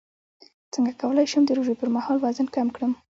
څنګه 0.73 0.91
کولی 1.01 1.25
شم 1.31 1.43
د 1.45 1.51
روژې 1.57 1.75
پر 1.79 1.89
مهال 1.95 2.17
وزن 2.23 2.47
کم 2.55 2.67
کړم 2.75 2.91